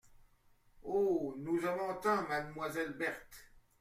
Oh! 0.81 1.35
nous 1.37 1.59
aimons 1.61 1.93
tant 2.01 2.27
mademoiselle 2.27 2.93
Berthe!… 2.93 3.51